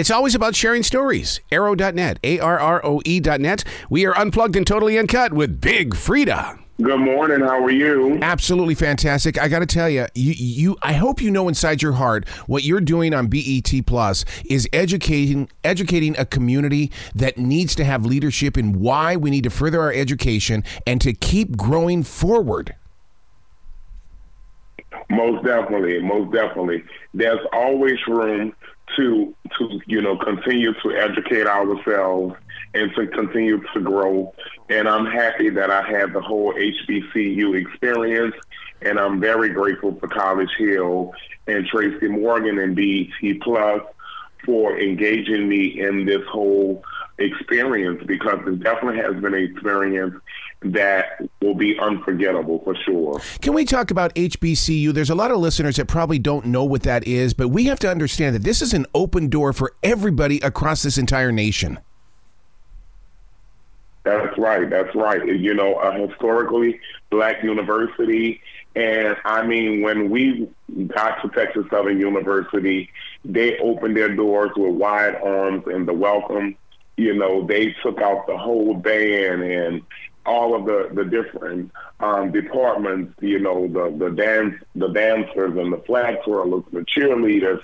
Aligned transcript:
It's 0.00 0.10
always 0.10 0.34
about 0.34 0.56
sharing 0.56 0.82
stories. 0.82 1.40
Arroe.net, 1.52 2.20
A 2.24 2.40
R 2.40 2.58
R 2.58 2.80
O 2.82 3.02
E.net. 3.04 3.64
We 3.90 4.06
are 4.06 4.16
unplugged 4.16 4.56
and 4.56 4.66
totally 4.66 4.98
uncut 4.98 5.34
with 5.34 5.60
Big 5.60 5.92
Freedia. 5.94 6.58
Good 6.80 7.00
morning. 7.00 7.40
How 7.40 7.62
are 7.62 7.70
you? 7.70 8.18
Absolutely 8.22 8.74
fantastic. 8.74 9.38
I 9.38 9.48
got 9.48 9.58
to 9.58 9.66
tell 9.66 9.90
you, 9.90 10.06
you, 10.14 10.32
you, 10.32 10.78
I 10.80 10.94
hope 10.94 11.20
you 11.20 11.30
know 11.30 11.48
inside 11.48 11.82
your 11.82 11.92
heart 11.92 12.26
what 12.46 12.64
you're 12.64 12.80
doing 12.80 13.12
on 13.12 13.26
BET 13.26 13.70
Plus 13.84 14.24
is 14.46 14.66
educating, 14.72 15.50
educating 15.64 16.16
a 16.16 16.24
community 16.24 16.90
that 17.14 17.36
needs 17.36 17.74
to 17.74 17.84
have 17.84 18.06
leadership 18.06 18.56
in 18.56 18.80
why 18.80 19.16
we 19.16 19.28
need 19.28 19.44
to 19.44 19.50
further 19.50 19.82
our 19.82 19.92
education 19.92 20.64
and 20.86 21.02
to 21.02 21.12
keep 21.12 21.58
growing 21.58 22.04
forward. 22.04 22.74
Most 25.10 25.44
definitely, 25.44 26.00
most 26.00 26.32
definitely. 26.32 26.84
There's 27.12 27.40
always 27.52 27.98
room 28.08 28.54
to 28.96 29.34
to 29.58 29.80
you 29.86 30.00
know 30.00 30.16
continue 30.16 30.72
to 30.82 30.96
educate 30.96 31.46
ourselves 31.46 32.34
and 32.74 32.92
to 32.94 33.06
continue 33.08 33.62
to 33.74 33.80
grow. 33.80 34.32
And 34.68 34.88
I'm 34.88 35.06
happy 35.06 35.50
that 35.50 35.70
I 35.70 35.82
had 35.82 36.12
the 36.12 36.20
whole 36.20 36.54
HBCU 36.54 37.60
experience, 37.60 38.34
and 38.82 38.98
I'm 38.98 39.20
very 39.20 39.50
grateful 39.50 39.94
for 39.96 40.08
College 40.08 40.50
Hill 40.58 41.12
and 41.46 41.66
Tracy 41.66 42.08
Morgan 42.08 42.58
and 42.58 42.76
BET 42.76 43.40
Plus 43.40 43.82
for 44.44 44.78
engaging 44.78 45.48
me 45.48 45.80
in 45.80 46.06
this 46.06 46.24
whole 46.30 46.82
experience 47.18 48.02
because 48.06 48.38
it 48.46 48.60
definitely 48.60 49.00
has 49.00 49.14
been 49.20 49.34
an 49.34 49.42
experience 49.42 50.14
that 50.62 51.22
will 51.40 51.54
be 51.54 51.78
unforgettable 51.78 52.60
for 52.64 52.74
sure. 52.84 53.20
Can 53.40 53.54
we 53.54 53.64
talk 53.64 53.90
about 53.90 54.14
HBCU? 54.14 54.92
There's 54.92 55.10
a 55.10 55.14
lot 55.14 55.30
of 55.30 55.38
listeners 55.38 55.76
that 55.76 55.86
probably 55.86 56.18
don't 56.18 56.46
know 56.46 56.64
what 56.64 56.82
that 56.82 57.06
is, 57.06 57.32
but 57.32 57.48
we 57.48 57.64
have 57.64 57.78
to 57.80 57.90
understand 57.90 58.34
that 58.34 58.42
this 58.42 58.60
is 58.60 58.74
an 58.74 58.86
open 58.94 59.28
door 59.28 59.52
for 59.52 59.74
everybody 59.82 60.38
across 60.40 60.82
this 60.82 60.98
entire 60.98 61.32
nation. 61.32 61.78
That's 64.02 64.36
right. 64.38 64.68
That's 64.68 64.94
right. 64.94 65.26
You 65.26 65.54
know, 65.54 65.78
a 65.78 66.06
historically 66.06 66.80
black 67.10 67.42
university. 67.42 68.40
And 68.74 69.16
I 69.24 69.46
mean, 69.46 69.82
when 69.82 70.10
we 70.10 70.48
got 70.88 71.20
to 71.22 71.28
Texas 71.28 71.66
Southern 71.70 71.98
University, 72.00 72.90
they 73.24 73.58
opened 73.58 73.96
their 73.96 74.14
doors 74.14 74.50
with 74.56 74.74
wide 74.74 75.16
arms 75.16 75.64
and 75.66 75.86
the 75.86 75.92
welcome. 75.92 76.56
You 76.96 77.14
know, 77.14 77.46
they 77.46 77.74
took 77.82 78.00
out 78.00 78.26
the 78.26 78.36
whole 78.36 78.74
band 78.74 79.42
and 79.42 79.82
all 80.30 80.54
of 80.54 80.64
the 80.64 80.88
the 80.94 81.04
different 81.04 81.72
um, 81.98 82.30
departments. 82.30 83.12
You 83.20 83.40
know, 83.40 83.66
the 83.66 83.84
the 83.98 84.10
dance, 84.10 84.54
the 84.76 84.88
dancers 84.88 85.58
and 85.58 85.72
the 85.72 85.78
flag 85.78 86.18
twirlers, 86.24 86.64
the 86.70 86.84
cheerleaders, 86.86 87.60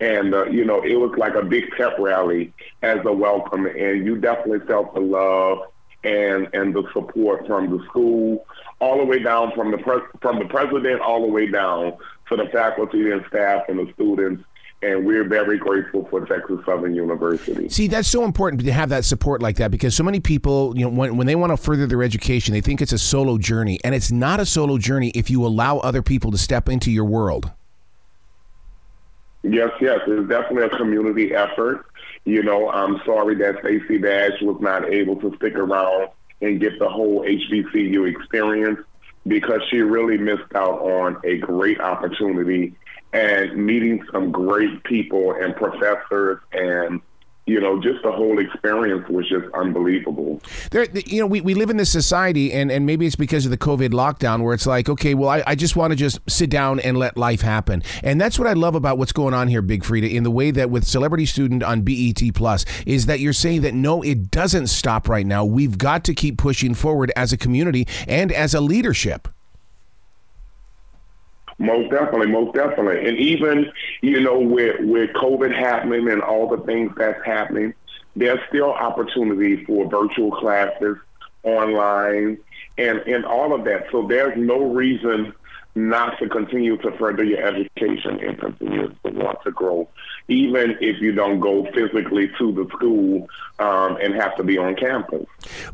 and 0.00 0.34
uh, 0.34 0.46
you 0.46 0.64
know, 0.64 0.82
it 0.82 0.96
was 0.96 1.12
like 1.18 1.34
a 1.34 1.42
big 1.42 1.70
pep 1.76 1.98
rally 1.98 2.52
as 2.82 2.98
a 3.04 3.12
welcome, 3.12 3.66
and 3.66 4.06
you 4.06 4.16
definitely 4.16 4.66
felt 4.66 4.94
the 4.94 5.00
love 5.00 5.58
and 6.04 6.48
and 6.54 6.74
the 6.74 6.84
support 6.94 7.46
from 7.46 7.70
the 7.70 7.84
school, 7.84 8.46
all 8.80 8.98
the 8.98 9.04
way 9.04 9.18
down 9.18 9.52
from 9.52 9.70
the 9.70 9.78
pres- 9.78 10.10
from 10.22 10.38
the 10.38 10.46
president, 10.46 11.00
all 11.00 11.20
the 11.20 11.32
way 11.32 11.46
down 11.46 11.92
to 12.28 12.36
the 12.36 12.46
faculty 12.46 13.10
and 13.10 13.24
staff 13.28 13.68
and 13.68 13.78
the 13.78 13.92
students 13.92 14.42
and 14.82 15.06
we're 15.06 15.24
very 15.24 15.58
grateful 15.58 16.06
for 16.10 16.24
Texas 16.26 16.58
Southern 16.66 16.94
University. 16.94 17.68
See, 17.68 17.88
that's 17.88 18.08
so 18.08 18.24
important 18.24 18.62
to 18.62 18.72
have 18.72 18.90
that 18.90 19.04
support 19.04 19.40
like 19.40 19.56
that 19.56 19.70
because 19.70 19.96
so 19.96 20.04
many 20.04 20.20
people, 20.20 20.76
you 20.76 20.84
know, 20.84 20.90
when, 20.90 21.16
when 21.16 21.26
they 21.26 21.34
want 21.34 21.50
to 21.50 21.56
further 21.56 21.86
their 21.86 22.02
education, 22.02 22.52
they 22.52 22.60
think 22.60 22.82
it's 22.82 22.92
a 22.92 22.98
solo 22.98 23.38
journey, 23.38 23.78
and 23.84 23.94
it's 23.94 24.12
not 24.12 24.38
a 24.38 24.46
solo 24.46 24.76
journey 24.76 25.10
if 25.14 25.30
you 25.30 25.44
allow 25.46 25.78
other 25.78 26.02
people 26.02 26.30
to 26.30 26.38
step 26.38 26.68
into 26.68 26.90
your 26.90 27.04
world. 27.04 27.50
Yes, 29.42 29.70
yes, 29.80 30.00
it's 30.06 30.28
definitely 30.28 30.64
a 30.64 30.76
community 30.76 31.34
effort. 31.34 31.86
You 32.24 32.42
know, 32.42 32.68
I'm 32.68 33.00
sorry 33.06 33.36
that 33.36 33.60
Stacey 33.60 33.98
Dash 33.98 34.40
was 34.42 34.60
not 34.60 34.92
able 34.92 35.16
to 35.20 35.34
stick 35.36 35.54
around 35.54 36.08
and 36.42 36.60
get 36.60 36.78
the 36.78 36.88
whole 36.88 37.22
HBCU 37.22 38.10
experience 38.10 38.80
because 39.26 39.60
she 39.70 39.78
really 39.78 40.18
missed 40.18 40.54
out 40.54 40.80
on 40.80 41.20
a 41.24 41.38
great 41.38 41.80
opportunity 41.80 42.74
and 43.16 43.56
meeting 43.56 44.04
some 44.12 44.30
great 44.30 44.84
people 44.84 45.34
and 45.40 45.56
professors 45.56 46.38
and 46.52 47.00
you 47.48 47.60
know, 47.60 47.80
just 47.80 48.02
the 48.02 48.10
whole 48.10 48.40
experience 48.40 49.08
was 49.08 49.28
just 49.28 49.44
unbelievable. 49.54 50.42
There, 50.72 50.84
you 51.06 51.20
know, 51.20 51.28
we, 51.28 51.40
we 51.40 51.54
live 51.54 51.70
in 51.70 51.76
this 51.76 51.92
society, 51.92 52.52
and, 52.52 52.72
and 52.72 52.84
maybe 52.84 53.06
it's 53.06 53.14
because 53.14 53.44
of 53.44 53.52
the 53.52 53.56
COVID 53.56 53.90
lockdown 53.90 54.42
where 54.42 54.52
it's 54.52 54.66
like, 54.66 54.88
okay, 54.88 55.14
well, 55.14 55.30
I, 55.30 55.44
I 55.46 55.54
just 55.54 55.76
want 55.76 55.92
to 55.92 55.96
just 55.96 56.18
sit 56.28 56.50
down 56.50 56.80
and 56.80 56.96
let 56.96 57.16
life 57.16 57.42
happen. 57.42 57.84
And 58.02 58.20
that's 58.20 58.36
what 58.36 58.48
I 58.48 58.54
love 58.54 58.74
about 58.74 58.98
what's 58.98 59.12
going 59.12 59.32
on 59.32 59.46
here, 59.46 59.62
Big 59.62 59.84
Freedia, 59.84 60.12
in 60.12 60.24
the 60.24 60.30
way 60.30 60.50
that 60.50 60.70
with 60.70 60.84
Celebrity 60.84 61.24
Student 61.24 61.62
on 61.62 61.82
BET 61.82 62.20
Plus, 62.34 62.64
is 62.84 63.06
that 63.06 63.20
you're 63.20 63.32
saying 63.32 63.60
that 63.60 63.74
no, 63.74 64.02
it 64.02 64.32
doesn't 64.32 64.66
stop 64.66 65.08
right 65.08 65.24
now. 65.24 65.44
We've 65.44 65.78
got 65.78 66.02
to 66.06 66.14
keep 66.14 66.38
pushing 66.38 66.74
forward 66.74 67.12
as 67.14 67.32
a 67.32 67.36
community 67.36 67.86
and 68.08 68.32
as 68.32 68.54
a 68.54 68.60
leadership. 68.60 69.28
Most 71.58 71.90
definitely, 71.90 72.28
most 72.28 72.54
definitely. 72.54 73.08
And 73.08 73.16
even, 73.18 73.72
you 74.02 74.20
know, 74.20 74.38
with, 74.38 74.76
with 74.80 75.10
COVID 75.10 75.54
happening 75.56 76.10
and 76.10 76.22
all 76.22 76.48
the 76.48 76.62
things 76.64 76.92
that's 76.96 77.24
happening, 77.24 77.72
there's 78.14 78.40
still 78.48 78.72
opportunity 78.72 79.64
for 79.64 79.88
virtual 79.88 80.32
classes 80.32 80.96
online 81.42 82.38
and, 82.76 82.98
and 83.00 83.24
all 83.24 83.54
of 83.54 83.64
that. 83.64 83.86
So 83.90 84.06
there's 84.06 84.36
no 84.36 84.72
reason 84.72 85.32
not 85.76 86.18
to 86.18 86.28
continue 86.28 86.76
to 86.78 86.90
further 86.98 87.22
your 87.22 87.42
education 87.42 88.18
and 88.20 88.38
continue 88.38 88.88
to 88.88 89.10
want 89.12 89.42
to 89.44 89.50
grow, 89.50 89.88
even 90.28 90.76
if 90.80 91.00
you 91.00 91.12
don't 91.12 91.38
go 91.38 91.66
physically 91.72 92.30
to 92.38 92.52
the 92.52 92.66
school 92.74 93.28
um, 93.58 93.96
and 94.02 94.14
have 94.14 94.34
to 94.36 94.42
be 94.42 94.58
on 94.58 94.74
campus. 94.74 95.26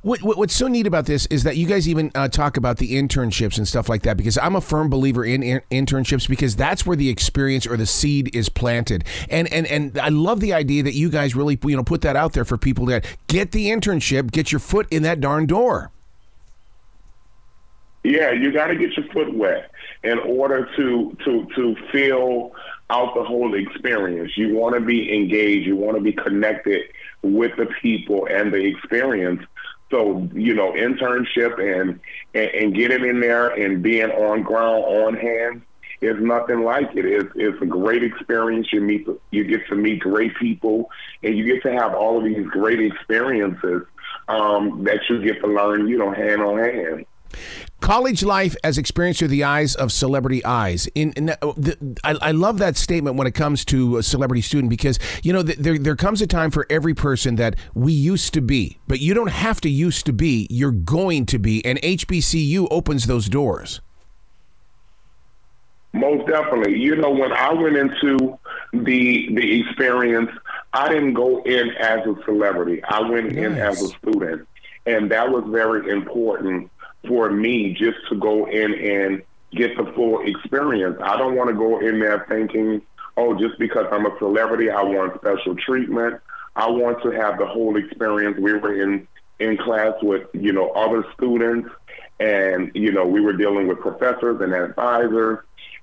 What, 0.03 0.23
what, 0.23 0.37
what's 0.37 0.55
so 0.55 0.69
neat 0.69 0.87
about 0.87 1.07
this 1.07 1.27
is 1.27 1.45
that 1.45 1.57
you 1.57 1.67
guys 1.67 1.89
even 1.89 2.11
uh, 2.15 2.29
talk 2.29 2.57
about 2.57 2.79
the 2.79 2.95
internships 2.95 3.59
and 3.59 3.67
stuff 3.67 3.89
like 3.89 4.03
that 4.03 4.17
because 4.17 4.37
I'm 4.39 4.57
a 4.57 4.61
firm 4.61 4.91
believer 4.91 5.25
in, 5.25 5.43
in 5.43 5.61
internships 5.71 6.29
because 6.29 6.57
that's 6.57 6.85
where 6.85 6.97
the 6.97 7.09
experience 7.09 7.67
or 7.67 7.77
the 7.77 7.87
seed 7.87 8.35
is 8.35 8.49
planted. 8.49 9.05
And, 9.31 9.53
and, 9.53 9.67
and 9.67 9.99
I 9.99 10.09
love 10.09 10.41
the 10.41 10.53
idea 10.53 10.83
that 10.83 10.95
you 10.95 11.11
guys 11.11 11.35
really 11.35 11.59
you 11.65 11.77
know 11.77 11.85
put 11.85 12.01
that 12.03 12.17
out 12.17 12.33
there 12.33 12.45
for 12.45 12.59
people 12.59 12.87
that 12.87 13.05
get 13.29 13.53
the 13.53 13.69
internship, 13.69 14.33
get 14.33 14.51
your 14.51 14.59
foot 14.59 14.89
in 14.91 15.03
that 15.05 15.21
darn 15.21 15.47
door. 15.47 15.93
Yeah, 18.05 18.33
you 18.33 18.53
got 18.53 18.67
to 18.67 18.77
get 18.77 18.97
your 18.97 19.07
foot 19.13 19.33
wet 19.35 19.71
in 20.03 20.19
order 20.19 20.69
to 20.77 21.17
to 21.25 21.47
to 21.55 21.77
feel 21.93 22.53
out 22.91 23.15
the 23.15 23.23
whole 23.23 23.55
experience. 23.55 24.33
You 24.37 24.55
want 24.55 24.75
to 24.75 24.81
be 24.81 25.15
engaged. 25.15 25.67
You 25.67 25.77
want 25.77 25.97
to 25.97 26.03
be 26.03 26.13
connected 26.13 26.83
with 27.23 27.57
the 27.57 27.67
people 27.81 28.27
and 28.27 28.53
the 28.53 28.59
experience. 28.59 29.43
So 29.91 30.29
you 30.33 30.55
know, 30.55 30.73
internship 30.73 31.61
and 31.61 32.01
and, 32.35 32.51
and 32.51 32.75
getting 32.75 33.07
in 33.07 33.21
there 33.21 33.51
and 33.51 33.83
being 33.83 34.11
on 34.11 34.43
ground, 34.43 34.85
on 34.85 35.15
hand, 35.15 35.63
is 36.01 36.17
nothing 36.21 36.63
like 36.63 36.91
it. 36.97 37.05
It's, 37.05 37.31
it's 37.37 37.63
a 37.63 37.67
great 37.67 38.03
experience. 38.03 38.73
You 38.73 38.81
meet, 38.81 39.07
you 39.31 39.45
get 39.45 39.67
to 39.69 39.77
meet 39.77 40.01
great 40.01 40.35
people, 40.37 40.91
and 41.23 41.39
you 41.39 41.45
get 41.45 41.63
to 41.63 41.73
have 41.73 41.95
all 41.95 42.19
of 42.19 42.25
these 42.25 42.47
great 42.49 42.81
experiences 42.81 43.83
um, 44.27 44.83
that 44.85 45.01
you 45.09 45.23
get 45.23 45.41
to 45.41 45.47
learn, 45.47 45.87
you 45.87 45.99
know, 45.99 46.13
hand 46.13 46.43
on 46.43 46.59
hand. 46.59 47.07
College 47.81 48.23
life 48.23 48.55
as 48.63 48.79
experienced 48.79 49.19
through 49.19 49.29
the 49.29 49.45
eyes 49.45 49.75
of 49.75 49.91
celebrity 49.91 50.45
eyes. 50.45 50.87
In, 50.95 51.13
in 51.15 51.31
uh, 51.31 51.37
the, 51.57 51.99
I, 52.05 52.17
I, 52.23 52.31
love 52.31 52.59
that 52.59 52.77
statement 52.77 53.17
when 53.17 53.27
it 53.27 53.33
comes 53.33 53.65
to 53.67 53.97
a 53.97 54.03
celebrity 54.03 54.41
student 54.41 54.71
because 54.71 54.99
you 55.25 55.33
know 55.33 55.43
there 55.43 55.79
there 55.79 55.97
comes 55.97 56.23
a 56.23 56.27
time 56.27 56.51
for 56.53 56.67
every 56.71 56.95
person 56.95 57.37
that 57.37 57.57
we 57.75 57.93
used 57.93 58.35
to 58.35 58.41
be, 58.41 58.79
but 58.87 59.01
you 59.01 59.15
don't 59.15 59.31
have 59.31 59.61
to 59.63 59.69
used 59.69 60.07
to 60.07 60.13
be. 60.13 60.47
You're 60.49 60.71
going 60.71 61.27
to 61.27 61.39
be, 61.39 61.65
and 61.65 61.81
HBCU 61.83 62.69
opens 62.71 63.07
those 63.07 63.29
doors. 63.29 63.81
Most 65.93 66.27
definitely. 66.27 66.79
You 66.79 66.97
know, 66.97 67.11
when 67.11 67.33
I 67.33 67.53
went 67.53 67.77
into 67.77 68.39
the 68.73 69.29
the 69.35 69.61
experience, 69.61 70.31
I 70.73 70.89
didn't 70.89 71.15
go 71.15 71.43
in 71.43 71.71
as 71.73 72.07
a 72.07 72.15
celebrity. 72.25 72.83
I 72.85 73.01
went 73.01 73.33
in 73.33 73.55
as 73.59 73.83
a 73.83 73.89
student, 73.89 74.49
and 74.87 75.11
that 75.11 75.31
was 75.31 75.45
very 75.49 75.91
important 75.91 76.71
for 77.07 77.31
me 77.31 77.73
just 77.73 77.99
to 78.09 78.17
go 78.17 78.47
in 78.47 78.75
and 78.75 79.23
get 79.53 79.77
the 79.77 79.91
full 79.93 80.21
experience. 80.27 80.99
I 81.03 81.17
don't 81.17 81.37
want 81.37 81.51
to 81.51 81.55
go 81.55 81.81
in 81.81 82.01
there 82.01 82.25
thinking, 82.29 82.83
oh, 83.17 83.39
just 83.39 83.59
because 83.59 83.87
I'm 83.93 84.07
a 84.07 84.17
celebrity, 84.19 84.71
I 84.71 84.83
want 84.83 85.21
special 85.21 85.57
treatment. 85.57 86.21
I 86.57 86.69
want 86.71 87.03
to 87.03 87.11
have 87.11 87.39
the 87.39 87.47
whole 87.47 87.77
experience. 87.77 88.39
We 88.39 88.53
were 88.55 88.81
in 88.81 89.07
in 89.39 89.57
class 89.57 89.95
with 90.03 90.29
you 90.35 90.53
know 90.53 90.71
other 90.71 91.05
students, 91.15 91.69
and 92.21 92.71
you 92.75 92.93
know 92.93 93.07
we 93.07 93.21
were 93.21 93.33
dealing 93.33 93.69
with 93.69 93.81
professors 93.81 94.41
and 94.41 94.53
advisors, 94.53 95.39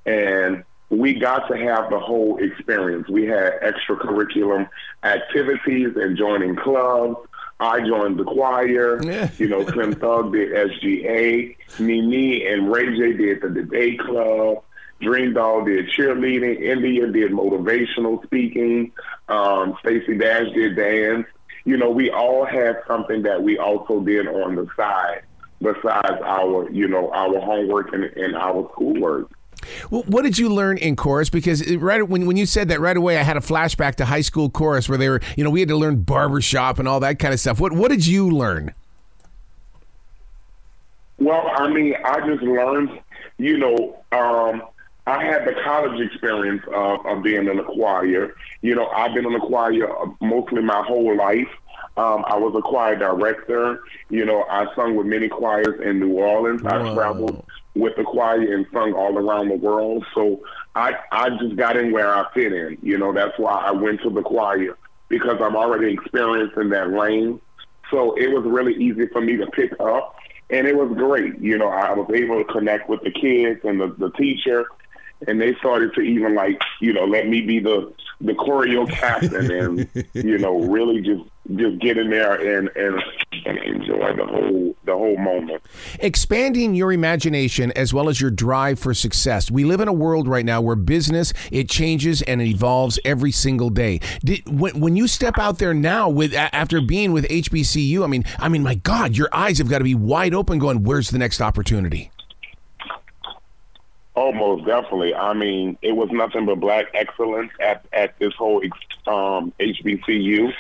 and 0.06 0.64
we 0.90 1.14
got 1.14 1.48
to 1.50 1.58
have 1.58 1.90
the 1.90 2.00
whole 2.00 2.38
experience. 2.38 3.08
We 3.10 3.26
had 3.26 3.60
extracurriculum 3.62 4.70
activities 5.04 5.96
and 5.96 6.18
joining 6.18 6.56
clubs. 6.56 7.18
I 7.60 7.86
joined 7.86 8.18
the 8.18 8.24
choir. 8.24 9.04
Yeah. 9.04 9.30
You 9.38 9.50
know, 9.50 9.66
Slim 9.68 9.94
Thug 9.96 10.34
did 10.34 10.50
SGA. 10.52 11.56
Mimi 11.80 12.46
and 12.48 12.72
Ray 12.72 12.98
J 12.98 13.14
did 13.14 13.42
the 13.42 13.50
debate 13.50 14.00
club. 14.00 14.64
Dream 15.02 15.34
Doll 15.34 15.64
did 15.66 15.90
cheerleading. 15.90 16.62
India 16.62 17.08
did 17.08 17.32
motivational 17.32 18.24
speaking. 18.26 18.92
Um, 19.28 19.78
Stacey 19.80 20.18
Dash 20.18 20.52
did 20.54 20.76
dance. 20.76 21.26
You 21.66 21.78
know, 21.78 21.90
we 21.90 22.10
all 22.10 22.46
had 22.46 22.82
something 22.88 23.24
that 23.24 23.42
we 23.44 23.58
also 23.58 24.02
did 24.02 24.28
on 24.28 24.56
the 24.56 24.68
side 24.76 25.24
besides 25.62 26.22
our, 26.24 26.70
you 26.72 26.88
know, 26.88 27.12
our 27.12 27.40
homework 27.40 27.94
and, 27.94 28.06
and 28.06 28.36
our 28.36 28.70
schoolwork. 28.74 29.30
Well, 29.90 30.04
what 30.08 30.24
did 30.24 30.38
you 30.38 30.50
learn 30.50 30.78
in 30.78 30.96
chorus? 30.96 31.30
Because 31.30 31.76
right 31.76 32.08
when, 32.08 32.26
when 32.26 32.38
you 32.38 32.46
said 32.46 32.70
that 32.70 32.80
right 32.80 32.98
away, 32.98 33.18
I 33.18 33.24
had 33.24 33.38
a 33.38 33.42
flashback 33.42 33.96
to 33.96 34.06
high 34.06 34.22
school 34.22 34.50
chorus 34.50 34.90
where 34.90 34.98
they 34.98 35.10
were, 35.10 35.22
you 35.36 35.44
know, 35.44 35.50
we 35.50 35.60
had 35.60 35.70
to 35.70 35.78
learn 35.78 36.02
barbershop 36.02 36.80
and 36.80 36.88
all 36.88 37.00
that 37.02 37.20
kind 37.20 37.34
of 37.34 37.40
stuff. 37.40 37.60
What 37.60 37.74
what 37.74 37.90
did 37.90 38.06
you 38.06 38.30
learn? 38.30 38.74
Well, 41.18 41.52
I 41.54 41.68
mean, 41.68 41.96
I 42.06 42.26
just 42.26 42.42
learned, 42.42 43.00
you 43.38 43.58
know, 43.58 43.98
um, 44.12 44.64
I 45.06 45.24
had 45.24 45.46
the 45.46 45.56
college 45.64 46.00
experience 46.00 46.62
of, 46.74 47.06
of 47.06 47.24
being 47.24 47.48
in 47.48 47.60
a 47.60 47.64
choir. 47.64 48.36
You 48.62 48.76
know, 48.76 48.88
I've 48.88 49.14
been 49.14 49.26
in 49.26 49.34
a 49.34 49.40
choir 49.40 49.88
mostly 50.22 50.62
my 50.62 50.84
whole 50.84 51.16
life. 51.16 51.50
Um, 51.98 52.24
I 52.28 52.38
was 52.38 52.56
a 52.56 52.62
choir 52.62 52.96
director. 52.96 53.82
You 54.10 54.24
know, 54.24 54.46
I 54.50 54.74
sung 54.76 54.96
with 54.96 55.08
many 55.08 55.28
choirs 55.28 55.82
in 55.84 56.00
New 56.00 56.14
Orleans. 56.14 56.64
I 56.64 56.94
traveled 56.94 57.44
with 57.76 57.96
the 57.96 58.04
choir 58.04 58.54
and 58.54 58.66
sung 58.74 58.94
all 58.94 59.18
around 59.18 59.50
the 59.50 59.56
world. 59.56 60.06
So 60.14 60.42
I, 60.76 60.96
I 61.12 61.30
just 61.38 61.56
got 61.56 61.78
in 61.78 61.92
where 61.92 62.14
I 62.14 62.26
fit 62.34 62.52
in. 62.52 62.78
You 62.82 62.98
know, 62.98 63.14
that's 63.14 63.38
why 63.38 63.54
I 63.54 63.72
went 63.72 64.02
to 64.02 64.10
the 64.10 64.22
choir 64.22 64.78
because 65.08 65.38
I'm 65.42 65.56
already 65.56 65.94
experienced 65.94 66.58
in 66.58 66.70
that 66.70 66.92
lane. 66.92 67.40
So 67.92 68.16
it 68.16 68.28
was 68.28 68.44
really 68.46 68.76
easy 68.76 69.08
for 69.08 69.22
me 69.22 69.38
to 69.38 69.48
pick 69.48 69.74
up 69.80 70.16
and 70.50 70.68
it 70.68 70.76
was 70.76 70.92
great. 70.98 71.40
You 71.40 71.58
know, 71.58 71.68
I 71.68 71.94
was 71.94 72.10
able 72.14 72.44
to 72.44 72.52
connect 72.52 72.90
with 72.90 73.02
the 73.02 73.12
kids 73.12 73.62
and 73.64 73.80
the, 73.80 73.88
the 73.98 74.12
teacher, 74.12 74.66
and 75.28 75.40
they 75.40 75.54
started 75.56 75.94
to 75.96 76.02
even 76.02 76.36
like, 76.36 76.62
you 76.80 76.94
know, 76.94 77.06
let 77.06 77.28
me 77.28 77.42
be 77.42 77.60
the 77.60 77.94
the 78.22 78.34
choreo 78.34 78.90
captain, 78.90 79.52
and 79.52 79.90
you 80.14 80.38
know, 80.38 80.60
really 80.62 81.02
just 81.02 81.24
just 81.56 81.80
get 81.80 81.98
in 81.98 82.10
there 82.10 82.58
and 82.58 82.70
and 82.76 83.02
and 83.50 83.58
enjoy 83.60 84.14
the 84.16 84.26
whole 84.26 84.76
the 84.86 84.94
whole 84.94 85.18
moment. 85.18 85.62
Expanding 86.00 86.76
your 86.76 86.92
imagination 86.92 87.72
as 87.76 87.94
well 87.94 88.10
as 88.10 88.22
your 88.22 88.32
drive 88.32 88.80
for 88.80 88.94
success. 88.94 89.50
We 89.50 89.66
live 89.66 89.82
in 89.82 89.88
a 89.88 89.94
world 89.94 90.28
right 90.28 90.46
now 90.46 90.62
where 90.62 90.76
business 90.76 91.34
it 91.52 91.70
changes 91.70 92.22
and 92.24 92.42
it 92.42 92.48
evolves 92.48 93.00
every 93.04 93.32
single 93.32 93.70
day. 93.70 94.00
Did, 94.24 94.48
when, 94.48 94.80
when 94.80 94.96
you 94.96 95.08
step 95.08 95.38
out 95.38 95.58
there 95.58 95.74
now 95.74 96.10
with 96.10 96.34
after 96.34 96.82
being 96.82 97.12
with 97.12 97.28
HBCU, 97.28 98.04
I 98.04 98.08
mean, 98.08 98.24
I 98.38 98.50
mean, 98.50 98.64
my 98.64 98.76
God, 98.76 99.18
your 99.18 99.30
eyes 99.34 99.58
have 99.58 99.70
got 99.70 99.80
to 99.80 99.84
be 99.84 99.96
wide 99.96 100.34
open, 100.34 100.60
going, 100.60 100.84
"Where's 100.84 101.10
the 101.10 101.20
next 101.20 101.42
opportunity?" 101.42 102.12
Almost 104.16 104.66
definitely. 104.66 105.16
I 105.16 105.34
mean, 105.34 105.78
it 105.82 105.94
was 105.94 106.10
nothing 106.12 106.46
but 106.46 106.60
black 106.60 106.88
excellence 106.94 107.52
at 107.60 107.86
at 107.94 108.18
this 108.20 108.34
whole 108.34 108.62
um, 109.08 109.54
HBCU, 109.60 110.52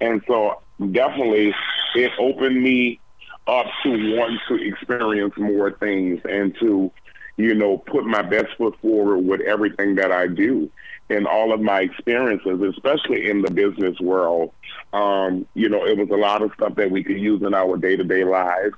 and 0.00 0.22
so 0.26 0.60
definitely 0.92 1.54
it 1.94 2.12
opened 2.18 2.62
me 2.62 3.00
up 3.46 3.66
to 3.82 3.90
want 4.16 4.40
to 4.48 4.54
experience 4.54 5.34
more 5.36 5.72
things 5.72 6.20
and 6.28 6.54
to, 6.60 6.92
you 7.36 7.54
know, 7.54 7.78
put 7.78 8.04
my 8.04 8.22
best 8.22 8.48
foot 8.56 8.76
forward 8.80 9.18
with 9.18 9.40
everything 9.40 9.96
that 9.96 10.12
I 10.12 10.26
do 10.26 10.70
and 11.10 11.26
all 11.26 11.52
of 11.52 11.60
my 11.60 11.80
experiences, 11.80 12.60
especially 12.62 13.28
in 13.28 13.42
the 13.42 13.50
business 13.50 13.98
world. 14.00 14.52
Um, 14.92 15.46
you 15.54 15.68
know, 15.68 15.84
it 15.84 15.98
was 15.98 16.08
a 16.10 16.16
lot 16.16 16.42
of 16.42 16.52
stuff 16.54 16.74
that 16.76 16.90
we 16.90 17.02
could 17.02 17.18
use 17.18 17.42
in 17.42 17.54
our 17.54 17.76
day 17.76 17.96
to 17.96 18.04
day 18.04 18.24
lives. 18.24 18.74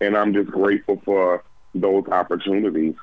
And 0.00 0.16
I'm 0.16 0.32
just 0.34 0.50
grateful 0.50 1.00
for 1.04 1.42
those 1.74 2.06
opportunities. 2.08 2.94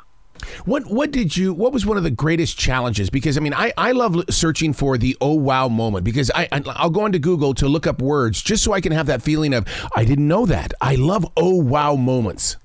What 0.66 0.86
what 0.88 1.12
did 1.12 1.36
you 1.36 1.54
what 1.54 1.74
was 1.74 1.86
one 1.86 1.98
of 1.98 2.04
the 2.04 2.12
greatest 2.12 2.58
challenges? 2.58 3.10
Because 3.10 3.38
I 3.38 3.42
mean, 3.42 3.54
I, 3.54 3.74
I 3.78 3.92
love 3.92 4.24
searching 4.30 4.74
for 4.74 4.98
the 4.98 5.16
oh 5.22 5.34
wow 5.34 5.68
moment 5.68 6.04
because 6.04 6.32
I, 6.34 6.48
I 6.52 6.84
will 6.84 6.90
go 6.90 7.06
into 7.06 7.20
Google 7.20 7.54
to 7.56 7.68
look 7.68 7.88
up 7.88 8.02
words 8.02 8.42
just 8.42 8.64
so 8.64 8.74
I 8.74 8.82
can 8.82 8.92
have 8.92 9.08
that 9.08 9.22
feeling 9.22 9.54
of 9.54 9.66
I 9.96 10.06
didn't 10.06 10.28
know 10.28 10.46
that. 10.46 10.74
I 10.82 10.96
love 10.96 11.26
oh 11.38 11.56
wow 11.56 11.96
moments. 11.96 12.58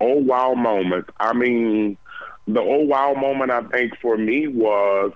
Oh 0.00 0.18
wow 0.18 0.54
moments. 0.54 1.10
I 1.18 1.32
mean, 1.32 1.96
the 2.46 2.60
oh 2.60 2.84
wow 2.84 3.14
moment 3.14 3.50
I 3.50 3.62
think 3.62 3.98
for 4.00 4.16
me 4.16 4.48
was 4.48 5.12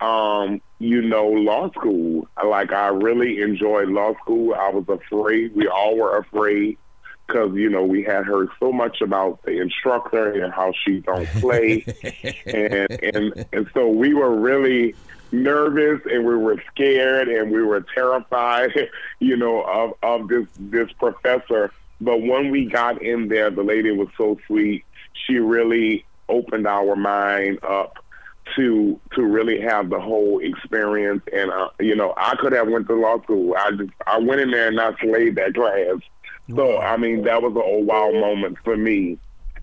um, 0.00 0.62
you 0.78 1.02
know, 1.02 1.28
law 1.28 1.70
school. 1.72 2.26
Like 2.42 2.72
I 2.72 2.88
really 2.88 3.40
enjoyed 3.42 3.88
law 3.88 4.14
school. 4.22 4.54
I 4.54 4.70
was 4.70 4.84
afraid. 4.88 5.54
We 5.54 5.68
all 5.68 5.96
were 5.96 6.18
afraid 6.18 6.78
because 7.30 7.54
you 7.54 7.68
know 7.68 7.84
we 7.84 8.02
had 8.02 8.24
heard 8.24 8.48
so 8.58 8.72
much 8.72 9.00
about 9.00 9.42
the 9.42 9.60
instructor 9.60 10.42
and 10.42 10.52
how 10.52 10.72
she 10.84 11.00
don't 11.00 11.28
play, 11.40 11.84
and 12.46 12.90
and 13.02 13.46
and 13.52 13.70
so 13.74 13.88
we 13.88 14.14
were 14.14 14.34
really 14.34 14.94
nervous 15.32 16.00
and 16.10 16.24
we 16.24 16.36
were 16.36 16.60
scared 16.72 17.28
and 17.28 17.52
we 17.52 17.62
were 17.62 17.84
terrified, 17.94 18.70
you 19.20 19.36
know, 19.36 19.62
of 19.62 19.92
of 20.02 20.28
this 20.28 20.46
this 20.58 20.90
professor. 20.92 21.72
But 22.00 22.22
when 22.22 22.50
we 22.50 22.64
got 22.64 23.02
in 23.02 23.28
there, 23.28 23.50
the 23.50 23.62
lady 23.62 23.90
was 23.90 24.08
so 24.16 24.38
sweet. 24.46 24.84
She 25.26 25.38
really 25.38 26.04
opened 26.28 26.66
our 26.66 26.96
mind 26.96 27.62
up 27.62 27.98
to 28.56 28.98
to 29.12 29.22
really 29.22 29.60
have 29.60 29.90
the 29.90 30.00
whole 30.00 30.40
experience 30.40 31.22
and 31.32 31.50
uh, 31.50 31.68
you 31.78 31.94
know 31.94 32.14
I 32.16 32.34
could 32.36 32.52
have 32.52 32.68
went 32.68 32.88
to 32.88 32.94
law 32.94 33.22
school 33.22 33.54
I 33.56 33.70
just 33.72 33.90
I 34.06 34.18
went 34.18 34.40
in 34.40 34.50
there 34.50 34.68
and 34.68 34.80
I 34.80 34.92
slayed 35.00 35.36
that 35.36 35.54
class 35.54 36.00
so 36.54 36.78
I 36.78 36.96
mean, 36.96 37.22
that 37.24 37.42
was 37.42 37.52
a 37.54 37.80
wow 37.80 38.10
moment 38.12 38.58
for 38.64 38.76
me, 38.76 39.18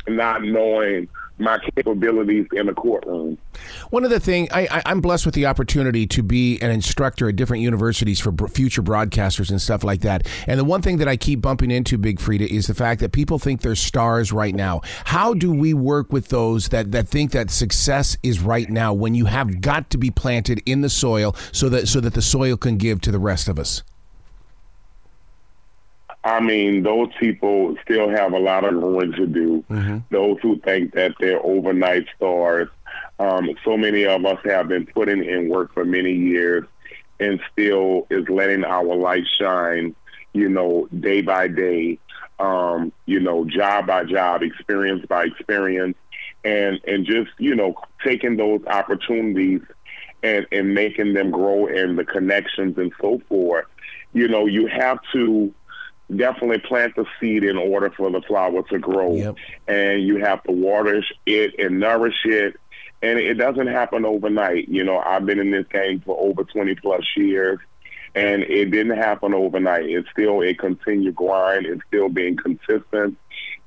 not 0.08 0.44
knowing 0.44 1.08
my 1.40 1.60
capabilities 1.76 2.48
in 2.54 2.66
the 2.66 2.74
courtroom. 2.74 3.38
One 3.90 4.04
of 4.04 4.10
the 4.10 4.20
things 4.20 4.50
I, 4.52 4.82
am 4.86 5.02
blessed 5.02 5.26
with 5.26 5.36
the 5.36 5.46
opportunity 5.46 6.08
to 6.08 6.24
be 6.24 6.60
an 6.62 6.72
instructor 6.72 7.30
at 7.30 7.36
different 7.36 7.62
universities 7.62 8.20
for 8.20 8.32
future 8.48 8.82
broadcasters 8.82 9.50
and 9.50 9.62
stuff 9.62 9.84
like 9.84 10.02
that. 10.02 10.28
And 10.48 10.60
the 10.60 10.64
one 10.64 10.82
thing 10.82 10.98
that 10.98 11.08
I 11.08 11.16
keep 11.16 11.42
bumping 11.42 11.72
into, 11.72 11.98
Big 11.98 12.20
Freedia, 12.20 12.48
is 12.48 12.68
the 12.68 12.74
fact 12.74 13.02
that 13.02 13.12
people 13.12 13.40
think 13.40 13.62
they're 13.62 13.76
stars 13.76 14.32
right 14.32 14.56
now. 14.56 14.82
How 15.06 15.34
do 15.34 15.52
we 15.52 15.74
work 15.74 16.12
with 16.12 16.30
those 16.30 16.70
that, 16.70 16.92
that 16.92 17.08
think 17.08 17.32
that 17.32 17.52
success 17.52 18.18
is 18.24 18.40
right 18.40 18.70
now 18.70 18.94
when 18.94 19.14
you 19.14 19.26
have 19.26 19.62
got 19.62 19.90
to 19.92 19.98
be 19.98 20.10
planted 20.10 20.62
in 20.66 20.82
the 20.82 20.90
soil 20.90 21.36
so 21.52 21.70
that 21.70 21.88
so 21.88 22.00
that 22.00 22.14
the 22.14 22.22
soil 22.22 22.58
can 22.58 22.78
give 22.78 23.02
to 23.02 23.12
the 23.12 23.20
rest 23.20 23.48
of 23.48 23.60
us? 23.60 23.84
I 26.28 26.42
mean, 26.42 26.84
those 26.84 27.08
people 27.22 27.78
still 27.86 28.10
have 28.10 28.34
a 28.34 28.38
lot 28.38 28.66
of 28.66 28.74
growing 28.74 29.14
to 29.14 29.26
do. 29.26 29.64
Mm-hmm. 29.70 30.00
Those 30.12 30.38
who 30.42 30.60
think 30.60 30.94
that 30.94 31.14
they're 31.22 31.42
overnight 31.42 32.06
stars. 32.18 32.68
Um, 33.18 33.50
so 33.64 33.78
many 33.78 34.06
of 34.06 34.26
us 34.26 34.38
have 34.44 34.68
been 34.68 34.86
putting 34.88 35.24
in 35.24 35.48
work 35.48 35.74
for 35.74 35.86
many 35.86 36.12
years 36.12 36.66
and 37.22 37.40
still 37.54 38.08
is 38.10 38.28
letting 38.28 38.66
our 38.66 38.94
light 38.94 39.24
shine, 39.40 39.96
you 40.34 40.50
know, 40.50 40.90
day 41.00 41.22
by 41.22 41.48
day, 41.48 41.98
um, 42.40 42.92
you 43.06 43.22
know, 43.22 43.46
job 43.46 43.88
by 43.88 44.04
job, 44.04 44.44
experience 44.44 45.06
by 45.06 45.24
experience, 45.24 45.96
and, 46.44 46.82
and 46.86 47.06
just, 47.06 47.32
you 47.38 47.56
know, 47.56 47.74
taking 48.06 48.36
those 48.36 48.60
opportunities 48.68 49.62
and, 50.24 50.46
and 50.52 50.74
making 50.74 51.14
them 51.14 51.32
grow 51.32 51.68
and 51.68 51.98
the 51.98 52.04
connections 52.04 52.78
and 52.78 52.92
so 53.00 53.22
forth. 53.30 53.66
You 54.14 54.28
know, 54.28 54.46
you 54.46 54.68
have 54.68 55.00
to 55.14 55.54
definitely 56.16 56.60
plant 56.60 56.96
the 56.96 57.06
seed 57.20 57.44
in 57.44 57.58
order 57.58 57.90
for 57.90 58.10
the 58.10 58.22
flower 58.22 58.64
to 58.64 58.80
grow. 58.80 59.16
Yep. 59.16 59.36
And 59.68 60.04
you 60.04 60.18
have 60.18 60.44
to 60.44 60.52
water 60.52 61.04
it 61.26 61.56
and 61.60 61.80
nourish 61.80 62.26
it. 62.26 62.56
And 63.02 63.20
it 63.20 63.36
doesn't 63.36 63.68
happen 63.68 64.06
overnight. 64.06 64.70
You 64.70 64.84
know, 64.84 64.98
I've 64.98 65.26
been 65.26 65.40
in 65.40 65.52
this 65.52 65.68
game 65.68 66.02
for 66.02 66.18
over 66.20 66.44
20 66.44 66.76
plus 66.76 67.06
years 67.16 67.60
and 68.16 68.42
it 68.44 68.72
didn't 68.72 68.98
happen 68.98 69.34
overnight. 69.34 69.86
It's 69.86 70.10
still 70.10 70.42
a 70.42 70.54
continued 70.56 71.16
grind. 71.16 71.68
It's 71.68 71.84
still 71.88 72.10
being 72.10 72.36
consistent. 72.36 73.18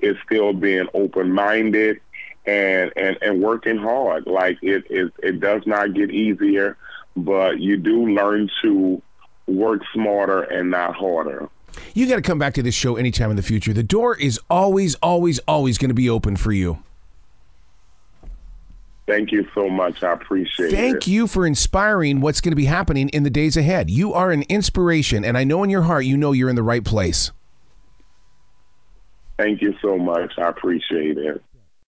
It's 0.00 0.18
still 0.26 0.52
being 0.52 0.88
open 0.92 1.32
minded 1.32 2.00
and, 2.46 2.92
and, 2.96 3.16
and 3.22 3.40
working 3.40 3.76
hard. 3.76 4.26
Like 4.26 4.58
it, 4.62 4.84
it, 4.90 5.12
it 5.22 5.40
does 5.40 5.62
not 5.66 5.94
get 5.94 6.10
easier, 6.10 6.76
but 7.16 7.60
you 7.60 7.76
do 7.76 8.08
learn 8.08 8.50
to 8.62 9.00
work 9.46 9.82
smarter 9.92 10.42
and 10.42 10.70
not 10.70 10.96
harder. 10.96 11.48
You 11.94 12.08
got 12.08 12.16
to 12.16 12.22
come 12.22 12.38
back 12.38 12.54
to 12.54 12.62
this 12.62 12.74
show 12.74 12.96
anytime 12.96 13.30
in 13.30 13.36
the 13.36 13.42
future. 13.42 13.72
The 13.72 13.82
door 13.82 14.16
is 14.16 14.40
always, 14.48 14.94
always, 14.96 15.38
always 15.40 15.78
going 15.78 15.88
to 15.90 15.94
be 15.94 16.08
open 16.08 16.36
for 16.36 16.52
you. 16.52 16.82
Thank 19.06 19.32
you 19.32 19.44
so 19.54 19.68
much. 19.68 20.04
I 20.04 20.12
appreciate 20.12 20.70
Thank 20.70 20.72
it. 20.72 20.76
Thank 20.76 21.06
you 21.08 21.26
for 21.26 21.44
inspiring 21.44 22.20
what's 22.20 22.40
going 22.40 22.52
to 22.52 22.56
be 22.56 22.66
happening 22.66 23.08
in 23.08 23.24
the 23.24 23.30
days 23.30 23.56
ahead. 23.56 23.90
You 23.90 24.12
are 24.14 24.30
an 24.30 24.44
inspiration, 24.48 25.24
and 25.24 25.36
I 25.36 25.42
know 25.42 25.64
in 25.64 25.70
your 25.70 25.82
heart 25.82 26.04
you 26.04 26.16
know 26.16 26.30
you're 26.30 26.48
in 26.48 26.54
the 26.54 26.62
right 26.62 26.84
place. 26.84 27.32
Thank 29.36 29.62
you 29.62 29.74
so 29.82 29.98
much. 29.98 30.34
I 30.38 30.48
appreciate 30.48 31.18
it. 31.18 31.42